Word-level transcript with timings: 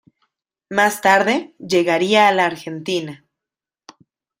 Más 0.71 0.99
tarde 1.01 1.53
llegaría 1.59 2.27
a 2.27 2.31
la 2.31 2.47
Argentina. 2.47 3.23